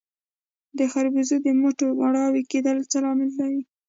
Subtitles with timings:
[0.77, 3.61] د خربوزو د بوټو مړاوي کیدل څه لامل لري؟